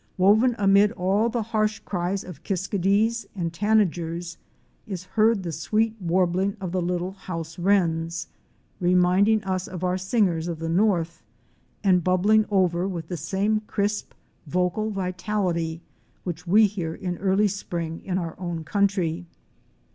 Woven 0.17 0.55
amid 0.57 0.91
all 0.93 1.29
the 1.29 1.43
harsh 1.43 1.77
cries 1.77 2.23
of 2.23 2.41
Kiskadees 2.41 3.27
and 3.35 3.53
Tana 3.53 3.85
gers 3.85 4.37
is 4.87 5.03
heard 5.03 5.43
the 5.43 5.51
sweet 5.51 5.95
warbling 6.01 6.57
of 6.59 6.71
the 6.71 6.81
little 6.81 7.11
House 7.11 7.59
Wrens, 7.59 8.25
reminding 8.79 9.43
us 9.43 9.67
of 9.67 9.83
our 9.83 9.99
singers 9.99 10.47
of 10.47 10.57
the 10.57 10.69
North, 10.69 11.21
and 11.83 12.03
bubbling 12.03 12.47
over 12.49 12.87
with 12.87 13.09
the 13.09 13.15
same 13.15 13.59
crisp, 13.67 14.13
vocal 14.47 14.89
vitality 14.89 15.81
which 16.23 16.47
we 16.47 16.65
hear 16.65 16.95
in 16.95 17.19
early 17.19 17.47
Spring 17.47 17.99
in 18.03 18.17
our 18.17 18.33
own 18.39 18.63
country. 18.63 19.27